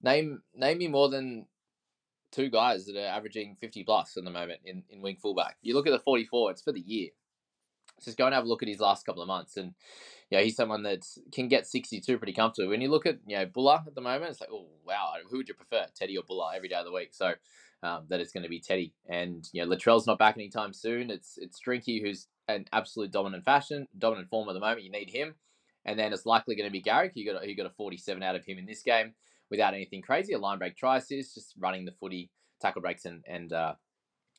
name 0.03 0.43
name 0.55 0.79
me 0.79 0.89
more 0.89 1.09
than 1.09 1.47
two 2.33 2.49
guys 2.49 2.87
that 2.87 2.97
are 2.97 3.17
averaging 3.17 3.57
50 3.61 3.85
plus 3.85 4.17
at 4.17 4.25
the 4.25 4.31
moment 4.31 4.61
in, 4.65 4.83
in 4.89 5.03
wing 5.03 5.17
fullback. 5.21 5.57
You 5.63 5.75
look 5.75 5.87
at 5.87 5.93
the 5.93 5.99
44, 5.99 6.53
it's 6.53 6.63
for 6.63 6.73
the 6.73 6.81
year. 6.81 7.11
Just 8.05 8.19
go 8.19 8.27
and 8.27 8.35
have 8.35 8.45
a 8.45 8.49
look 8.49 8.63
at 8.63 8.69
his 8.69 8.81
last 8.81 9.07
couple 9.07 9.23
of 9.23 9.29
months. 9.29 9.57
And 9.57 9.75
yeah, 10.31 10.41
he's 10.41 10.57
someone 10.57 10.83
that 10.85 11.05
can 11.33 11.49
get 11.49 11.67
62 11.67 12.19
pretty 12.19 12.33
comfortably. 12.33 12.69
When 12.69 12.81
you 12.81 12.91
look 12.91 13.07
at, 13.07 13.19
you 13.27 13.37
know, 13.37 13.47
Bula 13.47 13.85
at 13.87 13.95
the 13.95 14.01
moment, 14.01 14.31
it's 14.31 14.41
like, 14.41 14.51
oh, 14.53 14.67
wow, 14.87 15.15
who 15.29 15.39
would 15.39 15.49
you 15.49 15.55
prefer, 15.55 15.87
Teddy 15.95 16.17
or 16.17 16.23
Bula 16.27 16.53
every 16.55 16.69
day 16.69 16.77
of 16.77 16.85
the 16.85 16.93
week? 16.93 17.11
So 17.13 17.35
um, 17.83 18.05
that 18.09 18.21
it's 18.21 18.33
going 18.33 18.45
to 18.45 18.49
be 18.49 18.61
Teddy. 18.61 18.95
And, 19.09 19.49
you 19.53 19.63
know, 19.63 19.69
Latrell's 19.69 20.07
not 20.07 20.19
back 20.19 20.37
anytime 20.37 20.73
soon. 20.73 21.11
It's 21.11 21.37
it's 21.39 21.61
Drinky, 21.61 22.03
who's 22.03 22.29
an 22.49 22.67
absolute 22.73 23.11
dominant 23.11 23.45
fashion, 23.45 23.89
dominant 23.99 24.29
form 24.29 24.49
at 24.49 24.53
the 24.53 24.61
moment. 24.61 24.85
You 24.85 24.91
need 24.91 25.11
him. 25.11 25.35
And 25.85 25.99
then 25.99 26.13
it's 26.13 26.27
likely 26.27 26.57
going 26.57 26.69
to 26.69 26.73
be 26.73 26.83
Garrick. 26.83 27.13
You 27.15 27.33
got, 27.33 27.49
you 27.49 27.57
got 27.57 27.67
a 27.67 27.71
47 27.71 28.23
out 28.23 28.37
of 28.37 28.45
him 28.45 28.59
in 28.59 28.67
this 28.67 28.83
game 28.83 29.15
without 29.51 29.75
anything 29.75 30.03
crazy. 30.03 30.35
A 30.35 30.39
line 30.39 30.59
break 30.59 30.77
try 30.77 30.99
assist, 30.99 31.35
just 31.35 31.55
running 31.59 31.85
the 31.85 31.93
footy, 31.93 32.31
tackle 32.61 32.83
breaks, 32.83 33.07
and, 33.07 33.25
and 33.27 33.53
uh, 33.53 33.75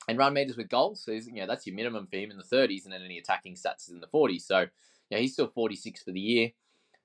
and 0.08 0.18
run 0.18 0.34
meters 0.34 0.58
with 0.58 0.70
goals. 0.70 1.04
So 1.04 1.12
you 1.12 1.34
know 1.34 1.48
that's 1.48 1.66
your 1.66 1.76
minimum 1.76 2.08
for 2.08 2.18
him 2.18 2.32
in 2.32 2.38
the 2.38 2.44
30s, 2.44 2.84
and 2.86 2.94
then 2.94 3.02
any 3.04 3.18
attacking 3.18 3.56
stats 3.56 3.84
is 3.88 3.90
in 3.90 4.02
the 4.02 4.08
40s. 4.08 4.42
So 4.42 4.66
yeah, 5.10 5.20
he's 5.20 5.34
still 5.34 5.48
46 5.48 6.04
for 6.04 6.12
the 6.12 6.20
year. 6.20 6.52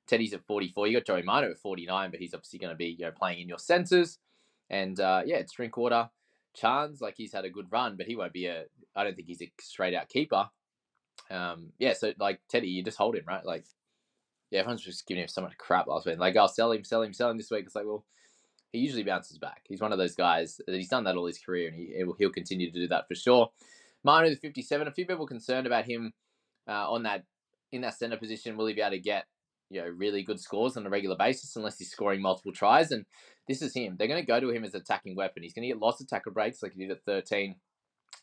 Teddy's 0.06 0.32
at 0.32 0.46
44. 0.46 0.86
You 0.86 0.98
got 0.98 1.06
Joey 1.06 1.22
Manu 1.22 1.50
at 1.50 1.58
49, 1.58 2.10
but 2.10 2.20
he's 2.20 2.32
obviously 2.32 2.58
going 2.58 2.70
to 2.70 2.76
be 2.76 2.96
you 2.98 3.04
know 3.04 3.12
playing 3.12 3.40
in 3.40 3.48
your 3.48 3.58
centres. 3.58 4.18
And 4.70 4.98
uh, 4.98 5.22
yeah, 5.24 5.36
it's 5.36 5.52
Drinkwater. 5.52 6.10
Chance, 6.54 7.02
like 7.02 7.14
he's 7.18 7.34
had 7.34 7.44
a 7.44 7.50
good 7.50 7.66
run, 7.70 7.96
but 7.96 8.06
he 8.06 8.16
won't 8.16 8.32
be 8.32 8.46
a. 8.46 8.64
I 8.94 9.04
don't 9.04 9.14
think 9.14 9.28
he's 9.28 9.42
a 9.42 9.52
straight 9.60 9.94
out 9.94 10.08
keeper. 10.08 10.48
Um, 11.30 11.72
yeah, 11.78 11.92
so 11.92 12.12
like 12.18 12.40
Teddy, 12.48 12.68
you 12.68 12.82
just 12.82 12.96
hold 12.96 13.14
him, 13.14 13.24
right? 13.26 13.44
Like, 13.44 13.64
yeah, 14.50 14.60
everyone's 14.60 14.82
just 14.82 15.06
giving 15.06 15.22
him 15.22 15.28
so 15.28 15.42
much 15.42 15.58
crap 15.58 15.86
last 15.86 16.06
week. 16.06 16.18
Like, 16.18 16.36
I'll 16.36 16.44
oh, 16.44 16.46
sell 16.46 16.72
him, 16.72 16.82
sell 16.82 17.02
him, 17.02 17.12
sell 17.12 17.30
him 17.30 17.36
this 17.36 17.50
week. 17.50 17.64
It's 17.66 17.74
like, 17.74 17.84
well, 17.84 18.06
he 18.76 18.82
usually 18.82 19.02
bounces 19.02 19.38
back. 19.38 19.62
He's 19.68 19.80
one 19.80 19.92
of 19.92 19.98
those 19.98 20.14
guys 20.14 20.60
that 20.66 20.74
he's 20.74 20.88
done 20.88 21.04
that 21.04 21.16
all 21.16 21.26
his 21.26 21.38
career, 21.38 21.68
and 21.68 21.76
he 21.76 22.04
he'll 22.18 22.30
continue 22.30 22.70
to 22.70 22.78
do 22.80 22.88
that 22.88 23.08
for 23.08 23.14
sure. 23.14 23.50
Manu 24.04 24.30
the 24.30 24.36
fifty 24.36 24.62
seven. 24.62 24.86
A 24.86 24.92
few 24.92 25.06
people 25.06 25.26
concerned 25.26 25.66
about 25.66 25.86
him 25.86 26.12
uh, 26.68 26.90
on 26.90 27.04
that 27.04 27.24
in 27.72 27.80
that 27.80 27.98
center 27.98 28.16
position. 28.16 28.56
Will 28.56 28.66
he 28.66 28.74
be 28.74 28.82
able 28.82 28.90
to 28.90 28.98
get 28.98 29.24
you 29.70 29.80
know 29.80 29.88
really 29.88 30.22
good 30.22 30.40
scores 30.40 30.76
on 30.76 30.86
a 30.86 30.90
regular 30.90 31.16
basis 31.16 31.56
unless 31.56 31.78
he's 31.78 31.90
scoring 31.90 32.20
multiple 32.20 32.52
tries? 32.52 32.92
And 32.92 33.06
this 33.48 33.62
is 33.62 33.74
him. 33.74 33.96
They're 33.96 34.08
going 34.08 34.20
to 34.20 34.26
go 34.26 34.40
to 34.40 34.50
him 34.50 34.64
as 34.64 34.74
an 34.74 34.82
attacking 34.82 35.16
weapon. 35.16 35.42
He's 35.42 35.54
going 35.54 35.62
to 35.62 35.74
get 35.74 35.80
lots 35.80 36.00
of 36.00 36.08
tackle 36.08 36.32
breaks 36.32 36.62
like 36.62 36.74
he 36.74 36.86
did 36.86 36.90
at 36.90 37.04
thirteen. 37.04 37.56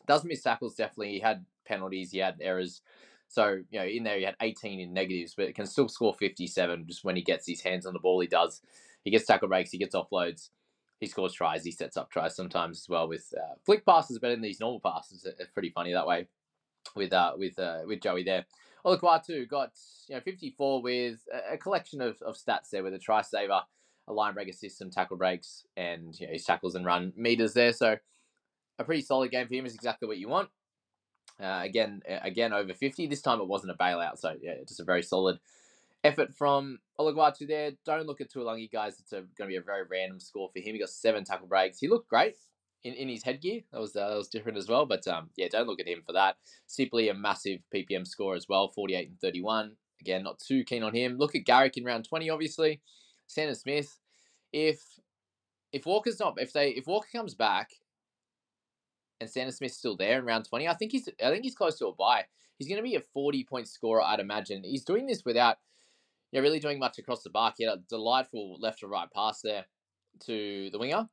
Does 0.06 0.24
miss 0.24 0.42
tackles 0.42 0.76
definitely. 0.76 1.14
He 1.14 1.20
had 1.20 1.44
penalties. 1.66 2.12
He 2.12 2.18
had 2.18 2.36
errors. 2.40 2.80
So, 3.28 3.62
you 3.70 3.80
know, 3.80 3.86
in 3.86 4.04
there 4.04 4.18
he 4.18 4.24
had 4.24 4.36
18 4.40 4.78
in 4.78 4.92
negatives, 4.92 5.34
but 5.34 5.54
can 5.54 5.66
still 5.66 5.88
score 5.88 6.14
57 6.14 6.84
just 6.86 7.04
when 7.04 7.16
he 7.16 7.22
gets 7.22 7.48
his 7.48 7.62
hands 7.62 7.86
on 7.86 7.94
the 7.94 7.98
ball. 7.98 8.20
He 8.20 8.28
does. 8.28 8.60
He 9.04 9.10
gets 9.10 9.26
tackle 9.26 9.48
breaks, 9.48 9.70
he 9.70 9.78
gets 9.78 9.94
offloads, 9.94 10.48
he 11.00 11.06
scores 11.06 11.34
tries, 11.34 11.64
he 11.64 11.70
sets 11.70 11.96
up 11.96 12.10
tries 12.10 12.34
sometimes 12.34 12.80
as 12.80 12.88
well 12.88 13.08
with 13.08 13.32
uh, 13.36 13.54
flick 13.64 13.84
passes 13.84 14.18
but 14.18 14.32
in 14.32 14.40
these 14.40 14.60
normal 14.60 14.80
passes. 14.80 15.24
It's 15.24 15.50
pretty 15.52 15.70
funny 15.70 15.92
that 15.92 16.06
way 16.06 16.26
with 16.96 17.12
uh, 17.12 17.32
with 17.36 17.58
uh, 17.58 17.80
with 17.86 18.00
Joey 18.00 18.24
there. 18.24 18.46
Olakau'atu 18.84 19.48
got 19.48 19.72
you 20.08 20.14
know 20.14 20.20
54 20.20 20.82
with 20.82 21.20
a, 21.52 21.56
collection 21.56 22.00
of, 22.00 22.20
of 22.22 22.36
stats 22.36 22.70
there 22.70 22.82
with 22.82 22.94
a 22.94 22.98
try 22.98 23.22
saver, 23.22 23.62
a 24.08 24.12
line 24.12 24.34
break 24.34 24.48
assist, 24.48 24.78
some 24.78 24.90
tackle 24.90 25.16
breaks, 25.16 25.64
and 25.76 26.18
you 26.18 26.26
know, 26.26 26.32
his 26.32 26.44
tackles 26.44 26.74
and 26.74 26.84
run 26.84 27.12
meters 27.16 27.54
there. 27.54 27.72
So 27.72 27.96
a 28.78 28.84
pretty 28.84 29.02
solid 29.02 29.30
game 29.30 29.48
for 29.48 29.54
him 29.54 29.66
is 29.66 29.74
exactly 29.74 30.06
what 30.06 30.18
you 30.18 30.28
want. 30.28 30.50
Uh, 31.42 31.60
again, 31.62 32.02
again 32.06 32.52
over 32.52 32.74
50. 32.74 33.06
This 33.06 33.22
time 33.22 33.40
it 33.40 33.48
wasn't 33.48 33.72
a 33.72 33.82
bailout, 33.82 34.18
so 34.18 34.34
yeah, 34.40 34.54
just 34.66 34.80
a 34.80 34.84
very 34.84 35.02
solid 35.02 35.38
effort 36.04 36.34
from 36.34 36.78
Olakau'atu 37.00 37.48
there. 37.48 37.72
Don't 37.84 38.06
look 38.06 38.20
at 38.20 38.30
Tuilagi, 38.30 38.70
guys. 38.70 39.00
It's 39.00 39.10
going 39.10 39.26
to 39.38 39.46
be 39.46 39.56
a 39.56 39.62
very 39.62 39.84
random 39.90 40.20
score 40.20 40.50
for 40.52 40.60
him. 40.60 40.74
He 40.74 40.78
got 40.78 40.90
seven 40.90 41.24
tackle 41.24 41.48
breaks. 41.48 41.78
He 41.78 41.88
looked 41.88 42.08
great 42.08 42.36
in, 42.84 42.94
in 42.94 43.08
his 43.08 43.24
headgear. 43.24 43.62
That 43.72 43.80
was 43.80 43.96
uh, 43.96 44.10
that 44.10 44.16
was 44.16 44.28
different 44.28 44.58
as 44.58 44.68
well. 44.68 44.86
But 44.86 45.08
um, 45.08 45.30
yeah, 45.36 45.48
don't 45.50 45.66
look 45.66 45.80
at 45.80 45.88
him 45.88 46.02
for 46.06 46.12
that. 46.12 46.36
Simply 46.66 47.08
a 47.08 47.14
massive 47.14 47.60
PPM 47.74 48.06
score 48.06 48.36
as 48.36 48.48
well, 48.48 48.68
48 48.68 49.08
and 49.08 49.20
31. 49.20 49.72
Again, 50.00 50.22
not 50.22 50.38
too 50.38 50.62
keen 50.64 50.82
on 50.82 50.94
him. 50.94 51.16
Look 51.16 51.34
at 51.34 51.44
Garrick 51.44 51.76
in 51.78 51.84
round 51.84 52.06
20, 52.06 52.28
obviously. 52.28 52.80
Sandon 53.26 53.56
Smith. 53.56 53.98
If 54.52 54.80
if 55.72 55.86
Walker's 55.86 56.20
not 56.20 56.40
if 56.40 56.52
they 56.52 56.70
if 56.70 56.86
Walker 56.86 57.08
comes 57.12 57.34
back 57.34 57.70
and 59.20 59.28
Sandon 59.28 59.52
Smith's 59.52 59.78
still 59.78 59.96
there 59.96 60.18
in 60.18 60.24
round 60.24 60.44
20, 60.44 60.68
I 60.68 60.74
think 60.74 60.92
he's 60.92 61.08
I 61.24 61.30
think 61.30 61.44
he's 61.44 61.54
close 61.54 61.78
to 61.78 61.86
a 61.86 61.94
buy. 61.94 62.24
He's 62.58 62.68
going 62.68 62.78
to 62.78 62.88
be 62.88 62.94
a 62.94 63.00
40 63.00 63.44
point 63.44 63.68
scorer, 63.68 64.02
I'd 64.02 64.20
imagine. 64.20 64.62
He's 64.62 64.84
doing 64.84 65.06
this 65.06 65.24
without 65.24 65.56
yeah, 66.34 66.40
really 66.40 66.58
doing 66.58 66.80
much 66.80 66.98
across 66.98 67.22
the 67.22 67.30
bark. 67.30 67.54
He 67.58 67.64
had 67.64 67.78
a 67.78 67.82
delightful 67.88 68.58
left 68.58 68.80
to 68.80 68.88
right 68.88 69.08
pass 69.14 69.40
there 69.40 69.66
to 70.26 70.68
the 70.70 70.78
winger, 70.80 71.08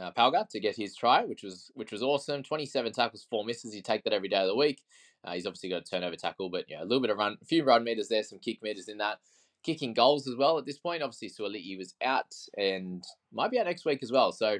uh, 0.00 0.12
Palga, 0.12 0.48
to 0.50 0.60
get 0.60 0.76
his 0.76 0.94
try, 0.94 1.24
which 1.24 1.42
was 1.42 1.72
which 1.74 1.90
was 1.90 2.00
awesome. 2.00 2.44
Twenty 2.44 2.64
seven 2.64 2.92
tackles, 2.92 3.26
four 3.28 3.44
misses. 3.44 3.74
You 3.74 3.82
take 3.82 4.04
that 4.04 4.12
every 4.12 4.28
day 4.28 4.36
of 4.36 4.46
the 4.46 4.54
week. 4.54 4.82
Uh, 5.24 5.32
he's 5.32 5.46
obviously 5.46 5.68
got 5.68 5.82
a 5.82 5.84
turnover 5.84 6.14
tackle, 6.14 6.48
but 6.48 6.66
yeah, 6.68 6.80
a 6.80 6.84
little 6.84 7.00
bit 7.00 7.10
of 7.10 7.18
run, 7.18 7.36
a 7.42 7.44
few 7.44 7.64
run 7.64 7.82
meters 7.82 8.06
there, 8.06 8.22
some 8.22 8.38
kick 8.38 8.62
meters 8.62 8.88
in 8.88 8.98
that. 8.98 9.18
Kicking 9.64 9.94
goals 9.94 10.28
as 10.28 10.36
well 10.36 10.58
at 10.58 10.64
this 10.64 10.78
point. 10.78 11.02
Obviously, 11.02 11.28
Suaalii 11.28 11.76
was 11.76 11.96
out 12.00 12.32
and 12.56 13.02
might 13.32 13.50
be 13.50 13.58
out 13.58 13.66
next 13.66 13.84
week 13.84 13.98
as 14.00 14.12
well. 14.12 14.30
So 14.30 14.58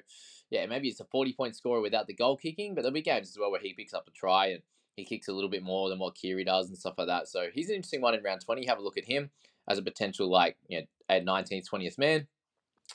yeah, 0.51 0.67
maybe 0.67 0.89
it's 0.89 0.99
a 0.99 1.05
40 1.05 1.33
point 1.35 1.55
scorer 1.55 1.81
without 1.81 2.09
the 2.09 2.15
goal 2.15 2.37
kicking, 2.37 2.75
but 2.75 2.83
there'll 2.83 2.93
be 2.93 3.03
games 3.03 3.29
as 3.29 3.39
well 3.39 3.53
where 3.53 3.61
he 3.61 3.73
picks 3.73 3.95
up 3.95 4.09
a 4.09 4.11
try 4.11 4.47
and 4.47 4.63
he 4.97 5.05
kicks 5.05 5.29
a 5.29 5.33
little 5.33 5.51
bit 5.51 5.63
more 5.63 5.89
than 5.89 6.01
what 6.01 6.17
Keary 6.17 6.43
does 6.43 6.69
and 6.69 6.77
stuff 6.77 6.95
like 6.99 7.07
that. 7.07 7.29
So 7.29 7.47
he's 7.53 7.69
an 7.69 7.77
interesting 7.77 8.01
one 8.01 8.15
in 8.15 8.25
round 8.25 8.41
20. 8.41 8.67
Have 8.67 8.79
a 8.79 8.83
look 8.83 8.99
at 8.99 9.05
him 9.05 9.31
as 9.69 9.79
a 9.79 9.83
potential, 9.83 10.31
like, 10.31 10.57
you 10.69 10.81
know, 10.81 10.87
at 11.09 11.25
19th, 11.25 11.69
20th 11.71 11.99
man. 11.99 12.27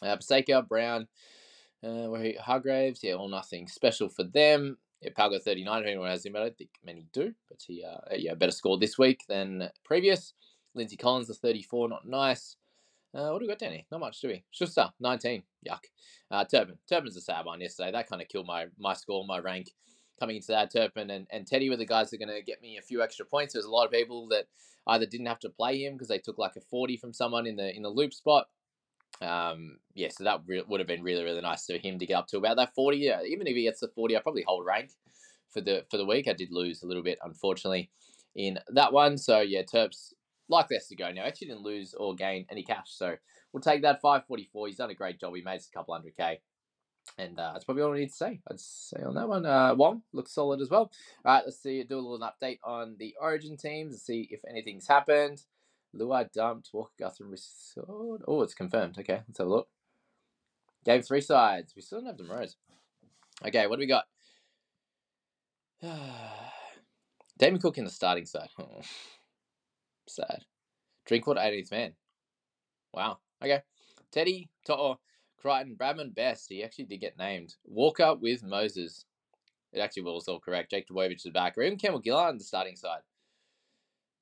Uh, 0.01 0.15
Paseka, 0.17 0.67
Brown, 0.67 1.07
uh, 1.83 2.07
Hargraves, 2.41 3.03
yeah, 3.03 3.13
all 3.13 3.27
nothing 3.27 3.67
special 3.67 4.09
for 4.09 4.23
them. 4.23 4.77
Yeah, 5.01 5.11
Palgo 5.17 5.41
39, 5.41 5.81
if 5.81 5.87
anyone 5.87 6.09
has 6.09 6.25
him, 6.25 6.35
I 6.35 6.39
don't 6.39 6.57
think 6.57 6.69
many 6.85 7.07
do, 7.11 7.33
but 7.49 7.59
he, 7.65 7.83
uh, 7.83 8.15
yeah, 8.15 8.35
better 8.35 8.51
score 8.51 8.77
this 8.77 8.97
week 8.97 9.21
than 9.27 9.69
previous. 9.83 10.33
Lindsay 10.75 10.95
Collins, 10.95 11.27
the 11.27 11.33
34, 11.33 11.89
not 11.89 12.07
nice. 12.07 12.55
Uh, 13.13 13.29
what 13.29 13.39
do 13.39 13.45
we 13.45 13.49
got 13.49 13.59
down 13.59 13.73
here? 13.73 13.81
Not 13.91 13.99
much, 13.99 14.21
do 14.21 14.29
we? 14.29 14.43
Schuster, 14.51 14.89
19. 14.99 15.43
Yuck. 15.67 15.83
Uh, 16.29 16.45
Turpin. 16.45 16.77
Turpin's 16.87 17.17
a 17.17 17.21
sad 17.21 17.45
one 17.45 17.59
yesterday. 17.59 17.91
That 17.91 18.07
kind 18.07 18.21
of 18.21 18.29
killed 18.29 18.47
my 18.47 18.67
my 18.79 18.93
score, 18.93 19.25
my 19.25 19.39
rank 19.39 19.71
coming 20.21 20.35
into 20.37 20.51
that. 20.51 20.71
Turpin 20.71 21.09
and, 21.09 21.27
and 21.31 21.47
Teddy 21.47 21.69
were 21.69 21.77
the 21.77 21.85
guys 21.85 22.09
that 22.09 22.21
are 22.21 22.25
going 22.25 22.37
to 22.37 22.45
get 22.45 22.61
me 22.61 22.77
a 22.77 22.81
few 22.81 23.01
extra 23.01 23.25
points. 23.25 23.53
There's 23.53 23.65
a 23.65 23.71
lot 23.71 23.85
of 23.85 23.91
people 23.91 24.27
that 24.29 24.45
either 24.87 25.05
didn't 25.05 25.25
have 25.25 25.39
to 25.39 25.49
play 25.49 25.83
him 25.83 25.93
because 25.93 26.07
they 26.07 26.19
took 26.19 26.37
like 26.37 26.55
a 26.55 26.61
40 26.61 26.97
from 26.97 27.13
someone 27.13 27.47
in 27.47 27.55
the 27.55 27.75
in 27.75 27.81
the 27.81 27.89
loop 27.89 28.13
spot. 28.13 28.47
Um, 29.21 29.77
yeah, 29.93 30.09
so 30.09 30.23
that 30.23 30.41
re- 30.45 30.63
would 30.67 30.79
have 30.79 30.87
been 30.87 31.03
really 31.03 31.23
really 31.23 31.41
nice 31.41 31.65
for 31.65 31.77
him 31.77 31.99
to 31.99 32.05
get 32.05 32.15
up 32.15 32.27
to 32.27 32.37
about 32.37 32.57
that 32.57 32.73
40. 32.75 32.97
Yeah, 32.97 33.21
even 33.23 33.47
if 33.47 33.55
he 33.55 33.63
gets 33.63 33.79
the 33.79 33.89
40, 33.89 34.15
I 34.15 34.21
probably 34.21 34.43
hold 34.47 34.65
rank 34.65 34.91
for 35.49 35.61
the 35.61 35.85
for 35.89 35.97
the 35.97 36.05
week. 36.05 36.27
I 36.27 36.33
did 36.33 36.51
lose 36.51 36.83
a 36.83 36.87
little 36.87 37.03
bit, 37.03 37.19
unfortunately, 37.23 37.89
in 38.35 38.59
that 38.69 38.93
one. 38.93 39.17
So 39.17 39.41
yeah, 39.41 39.63
Terps 39.63 40.13
likely 40.49 40.77
has 40.77 40.87
to 40.87 40.95
go 40.95 41.11
now. 41.11 41.23
Actually, 41.23 41.47
didn't 41.47 41.63
lose 41.63 41.93
or 41.93 42.15
gain 42.15 42.45
any 42.49 42.63
cash, 42.63 42.89
so 42.89 43.15
we'll 43.51 43.61
take 43.61 43.81
that 43.81 44.01
544. 44.01 44.67
He's 44.67 44.77
done 44.77 44.91
a 44.91 44.95
great 44.95 45.19
job. 45.19 45.35
He 45.35 45.41
made 45.41 45.57
us 45.57 45.67
a 45.67 45.77
couple 45.77 45.93
hundred 45.93 46.15
k. 46.15 46.39
And 47.17 47.39
uh, 47.39 47.51
that's 47.53 47.65
probably 47.65 47.83
all 47.83 47.93
I 47.93 47.99
need 47.99 48.09
to 48.09 48.15
say. 48.15 48.39
I'd 48.49 48.59
say 48.59 49.01
on 49.03 49.15
that 49.15 49.27
one. 49.27 49.45
Uh, 49.45 49.75
Wong 49.75 50.01
looks 50.13 50.33
solid 50.33 50.61
as 50.61 50.69
well. 50.69 50.91
All 51.25 51.33
right, 51.33 51.43
let's 51.45 51.61
see. 51.61 51.83
Do 51.83 51.99
a 51.99 51.99
little 51.99 52.19
update 52.19 52.59
on 52.63 52.95
the 52.97 53.15
Origin 53.19 53.57
teams 53.57 53.93
and 53.93 54.01
see 54.01 54.27
if 54.31 54.41
anything's 54.49 54.87
happened. 54.87 55.43
Luai 55.95 56.31
dumped. 56.31 56.69
Walker 56.73 56.93
Guthrie 56.97 57.27
restored. 57.27 58.21
Oh, 58.27 58.41
it's 58.41 58.53
confirmed. 58.53 58.97
Okay, 58.97 59.21
let's 59.27 59.37
have 59.37 59.47
a 59.47 59.49
look. 59.49 59.67
Game 60.85 61.01
three 61.01 61.21
sides. 61.21 61.73
We 61.75 61.81
still 61.81 61.99
don't 61.99 62.07
have 62.07 62.17
the 62.17 62.23
Rose. 62.23 62.55
Okay, 63.45 63.67
what 63.67 63.75
do 63.75 63.81
we 63.81 63.87
got? 63.87 64.05
Damien 67.37 67.61
Cook 67.61 67.77
in 67.77 67.85
the 67.85 67.91
starting 67.91 68.25
side. 68.25 68.49
Oh, 68.59 68.81
sad. 70.07 70.45
Drinkwater 71.05 71.41
18th 71.41 71.71
man. 71.71 71.93
Wow. 72.93 73.17
Okay. 73.43 73.61
Teddy, 74.11 74.49
To'o, 74.65 74.99
Crichton, 75.41 75.75
Bradman, 75.75 76.13
Best. 76.13 76.47
He 76.49 76.63
actually 76.63 76.85
did 76.85 77.01
get 77.01 77.17
named. 77.17 77.55
Walker 77.65 78.15
with 78.15 78.43
Moses. 78.43 79.05
It 79.73 79.79
actually 79.79 80.03
was 80.03 80.27
all 80.27 80.39
correct. 80.39 80.71
Jake 80.71 80.87
Trbojevic 80.87 81.25
is 81.25 81.31
back. 81.33 81.57
Or 81.57 81.63
even 81.63 81.77
Campbell 81.77 82.01
Gillard 82.03 82.31
in 82.31 82.37
the 82.37 82.43
starting 82.43 82.75
side. 82.75 83.01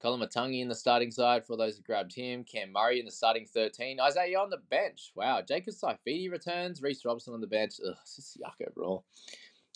Koloamatangi 0.03 0.61
in 0.61 0.69
the 0.69 0.75
starting 0.75 1.11
side 1.11 1.45
for 1.45 1.57
those 1.57 1.75
who 1.75 1.83
grabbed 1.83 2.15
him. 2.15 2.43
Cam 2.43 2.71
Murray 2.71 2.99
in 2.99 3.05
the 3.05 3.11
starting 3.11 3.45
13. 3.45 3.99
Isaah 3.99 4.33
on 4.39 4.49
the 4.49 4.61
bench. 4.69 5.11
Wow. 5.15 5.41
Jacob 5.45 5.73
Saifiti 5.73 6.31
returns. 6.31 6.81
Reece 6.81 7.03
Robson 7.03 7.33
on 7.33 7.41
the 7.41 7.47
bench. 7.47 7.75
Ugh, 7.85 7.95
just 8.15 8.39
yuck 8.39 8.65
overall. 8.65 9.03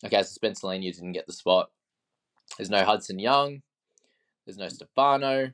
Okay, 0.05 0.17
so 0.17 0.23
Spencer 0.23 0.67
Leniu 0.67 0.93
didn't 0.93 1.12
get 1.13 1.27
the 1.27 1.33
spot. 1.33 1.71
There's 2.57 2.69
no 2.69 2.85
Hudson 2.85 3.19
Young. 3.19 3.62
There's 4.45 4.57
no 4.57 4.69
Stefano. 4.69 5.51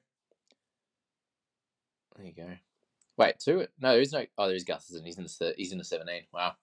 There 2.16 2.26
you 2.26 2.34
go. 2.34 2.50
Wait, 3.20 3.38
two? 3.38 3.68
No, 3.82 3.92
there 3.92 4.02
is 4.02 4.14
no. 4.14 4.26
Oh, 4.38 4.48
there 4.48 4.56
is 4.56 4.64
Gutherson. 4.64 5.04
He's 5.04 5.18
in 5.18 5.26
the 5.26 5.54
he's 5.58 5.74
in 5.74 5.78
the 5.78 5.84
seventeen. 5.84 6.22
Wow. 6.34 6.54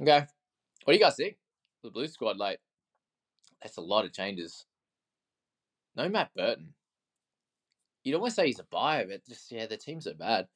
Okay, 0.00 0.24
what 0.84 0.92
do 0.92 0.98
you 0.98 1.04
guys 1.04 1.16
think? 1.16 1.36
The 1.84 1.90
blue 1.90 2.06
squad, 2.06 2.38
like, 2.38 2.58
that's 3.60 3.76
a 3.76 3.82
lot 3.82 4.06
of 4.06 4.14
changes. 4.14 4.64
No 5.94 6.08
Matt 6.08 6.30
Burton. 6.34 6.72
You'd 8.02 8.14
almost 8.14 8.36
say 8.36 8.46
he's 8.46 8.60
a 8.60 8.66
buyer, 8.70 9.06
but 9.06 9.26
just 9.28 9.52
yeah, 9.52 9.66
the 9.66 9.76
team's 9.76 10.04
so 10.04 10.14
bad. 10.14 10.48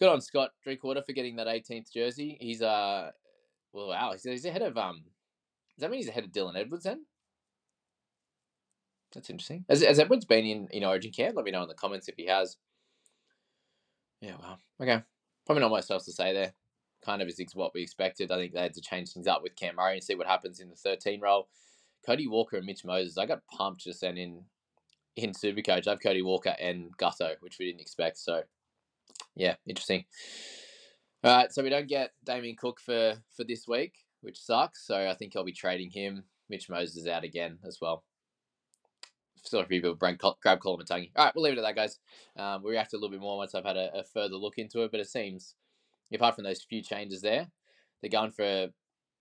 Good 0.00 0.08
on 0.08 0.20
Scott 0.20 0.50
Drinkwater 0.64 1.02
for 1.02 1.12
getting 1.12 1.36
that 1.36 1.46
18th 1.46 1.92
jersey. 1.92 2.36
He's 2.40 2.60
uh, 2.60 3.12
well, 3.72 3.88
wow, 3.88 4.12
he's, 4.12 4.24
he's 4.24 4.44
ahead 4.46 4.62
of 4.62 4.76
um. 4.76 5.04
Does 5.76 5.82
that 5.82 5.90
mean 5.92 6.00
he's 6.00 6.08
ahead 6.08 6.24
of 6.24 6.32
Dylan 6.32 6.56
Edwards 6.56 6.84
then? 6.84 7.04
That's 9.14 9.30
interesting. 9.30 9.64
Has, 9.68 9.84
has 9.84 10.00
Edwards 10.00 10.24
been 10.24 10.44
in, 10.44 10.68
in 10.72 10.84
Origin 10.84 11.12
camp? 11.12 11.36
Let 11.36 11.44
me 11.44 11.52
know 11.52 11.62
in 11.62 11.68
the 11.68 11.74
comments 11.74 12.08
if 12.08 12.16
he 12.16 12.26
has. 12.26 12.56
Yeah, 14.20 14.34
well, 14.40 14.58
okay. 14.80 15.02
Probably 15.44 15.62
not 15.62 15.70
much 15.70 15.90
else 15.90 16.04
to 16.06 16.12
say 16.12 16.32
there. 16.32 16.52
Kind 17.04 17.22
of 17.22 17.28
is 17.28 17.40
what 17.54 17.74
we 17.74 17.82
expected. 17.82 18.32
I 18.32 18.36
think 18.36 18.52
they 18.52 18.62
had 18.62 18.74
to 18.74 18.80
change 18.80 19.12
things 19.12 19.26
up 19.26 19.42
with 19.42 19.56
Cam 19.56 19.76
Murray 19.76 19.94
and 19.94 20.02
see 20.02 20.14
what 20.14 20.26
happens 20.26 20.60
in 20.60 20.70
the 20.70 20.76
13 20.76 21.20
role. 21.20 21.48
Cody 22.04 22.26
Walker 22.26 22.56
and 22.56 22.66
Mitch 22.66 22.84
Moses. 22.84 23.18
I 23.18 23.26
got 23.26 23.46
pumped 23.46 23.82
just 23.82 24.00
then 24.00 24.16
in 24.16 24.44
in 25.16 25.32
Supercoach. 25.32 25.86
I 25.86 25.90
have 25.90 26.02
Cody 26.02 26.22
Walker 26.22 26.54
and 26.60 26.96
Gutho, 26.98 27.34
which 27.40 27.56
we 27.58 27.66
didn't 27.66 27.80
expect. 27.80 28.18
So, 28.18 28.42
yeah, 29.34 29.54
interesting. 29.66 30.04
All 31.24 31.36
right, 31.36 31.52
so 31.52 31.62
we 31.62 31.70
don't 31.70 31.88
get 31.88 32.12
Damien 32.24 32.56
Cook 32.56 32.80
for 32.80 33.14
for 33.36 33.44
this 33.44 33.66
week, 33.66 33.94
which 34.20 34.38
sucks. 34.38 34.86
So 34.86 35.08
I 35.08 35.14
think 35.14 35.34
I'll 35.34 35.44
be 35.44 35.52
trading 35.52 35.90
him. 35.90 36.24
Mitch 36.48 36.68
Moses 36.68 36.96
is 36.96 37.06
out 37.06 37.24
again 37.24 37.58
as 37.66 37.78
well. 37.80 38.04
Still 39.46 39.60
a 39.60 39.66
few 39.66 39.80
people 39.80 39.94
grab 39.94 40.18
Koloamatangi. 40.18 41.10
All 41.14 41.24
right, 41.24 41.34
we'll 41.34 41.44
leave 41.44 41.52
it 41.52 41.58
at 41.58 41.62
that, 41.62 41.76
guys. 41.76 41.98
Um, 42.36 42.62
we'll 42.62 42.72
react 42.72 42.92
a 42.92 42.96
little 42.96 43.10
bit 43.10 43.20
more 43.20 43.36
once 43.36 43.54
I've 43.54 43.64
had 43.64 43.76
a, 43.76 44.00
a 44.00 44.02
further 44.02 44.34
look 44.34 44.58
into 44.58 44.82
it. 44.82 44.90
But 44.90 45.00
it 45.00 45.08
seems, 45.08 45.54
apart 46.12 46.34
from 46.34 46.44
those 46.44 46.62
few 46.62 46.82
changes 46.82 47.22
there, 47.22 47.46
they're 48.00 48.10
going 48.10 48.32
for 48.32 48.68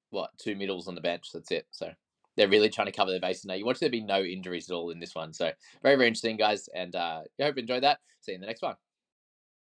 what 0.09 0.31
two 0.37 0.55
middles 0.55 0.87
on 0.87 0.95
the 0.95 1.01
bench. 1.01 1.27
That's 1.31 1.51
it. 1.51 1.67
So 1.69 1.91
they're 2.35 2.49
really 2.49 2.69
trying 2.69 2.87
to 2.87 2.91
cover 2.91 3.11
their 3.11 3.19
bases 3.19 3.45
now. 3.45 3.53
You 3.53 3.65
watch 3.65 3.79
there 3.79 3.89
be 3.89 4.01
no 4.01 4.21
injuries 4.21 4.69
at 4.69 4.73
all 4.73 4.89
in 4.89 4.99
this 4.99 5.15
one. 5.15 5.31
So 5.31 5.51
very, 5.83 5.95
very 5.95 6.07
interesting, 6.07 6.37
guys. 6.37 6.69
And 6.73 6.95
uh, 6.95 7.21
I 7.39 7.43
hope 7.43 7.55
you 7.55 7.61
enjoyed 7.61 7.83
that. 7.83 7.99
See 8.21 8.31
you 8.31 8.35
in 8.35 8.41
the 8.41 8.47
next 8.47 8.61
one. 8.61 8.75